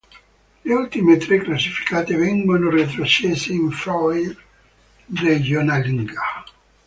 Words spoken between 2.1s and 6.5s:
vengono retrocesse in Frauen-Regionalliga.